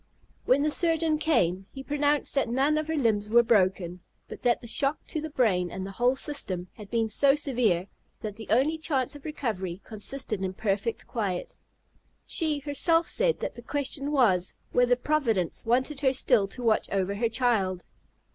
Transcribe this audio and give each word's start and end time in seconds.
When 0.45 0.63
the 0.63 0.71
surgeon 0.71 1.19
came, 1.19 1.67
he 1.71 1.83
pronounced 1.83 2.33
that 2.33 2.49
none 2.49 2.79
of 2.79 2.87
her 2.87 2.95
limbs 2.95 3.29
were 3.29 3.43
broken, 3.43 3.99
but 4.27 4.41
that 4.41 4.59
the 4.59 4.65
shock 4.67 4.97
to 5.09 5.21
the 5.21 5.29
brain, 5.29 5.69
and 5.69 5.85
the 5.85 5.91
whole 5.91 6.15
system, 6.15 6.69
had 6.73 6.89
been 6.89 7.07
so 7.07 7.35
severe, 7.35 7.85
that 8.21 8.35
the 8.35 8.47
only 8.49 8.79
chance 8.79 9.15
of 9.15 9.25
recovery 9.25 9.79
consisted 9.83 10.43
in 10.43 10.53
perfect 10.55 11.05
quiet. 11.05 11.55
She 12.25 12.57
herself 12.61 13.07
said 13.07 13.41
that 13.41 13.53
the 13.53 13.61
question 13.61 14.11
was, 14.11 14.55
whether 14.71 14.95
Providence 14.95 15.67
wanted 15.67 15.99
her 15.99 16.13
still 16.13 16.47
to 16.47 16.63
watch 16.63 16.89
over 16.89 17.13
her 17.13 17.29
child. 17.29 17.83